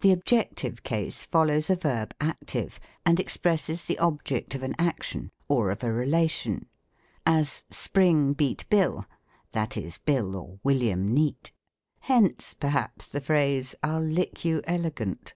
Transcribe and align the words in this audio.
The 0.00 0.10
Objective 0.10 0.82
Case 0.82 1.24
follows 1.24 1.70
a 1.70 1.76
verb 1.76 2.12
active, 2.20 2.80
and 3.06 3.20
ex 3.20 3.36
presses 3.36 3.84
the 3.84 3.96
object 4.00 4.52
of 4.56 4.64
an 4.64 4.74
action, 4.80 5.30
or 5.46 5.70
of 5.70 5.84
a 5.84 5.92
relation: 5.92 6.66
as 7.24 7.62
"Spring 7.70 8.32
beat 8.32 8.68
Bill;" 8.68 9.06
that 9.52 9.76
is, 9.76 9.98
Bill 9.98 10.34
or 10.34 10.58
"William 10.64 11.14
JVeaie." 11.14 11.52
Hence, 12.00 12.54
perhaps, 12.54 13.06
the 13.06 13.20
phrase, 13.20 13.76
"I'll 13.84 14.02
lick 14.02 14.44
you 14.44 14.60
elegant.' 14.64 15.34